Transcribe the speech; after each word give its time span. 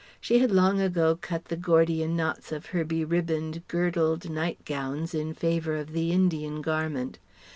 She 0.19 0.39
had 0.39 0.49
long 0.49 0.81
ago 0.81 1.15
cut 1.15 1.45
the 1.45 1.55
Gordian 1.55 2.15
knots 2.15 2.51
of 2.51 2.65
her 2.73 2.83
be 2.83 3.05
ribboned, 3.05 3.61
girdled 3.67 4.31
night 4.31 4.65
gowns 4.65 5.13
in 5.13 5.35
favour 5.35 5.75
of 5.75 5.91
the 5.91 6.11
Indian 6.11 6.63
garment. 6.63 7.19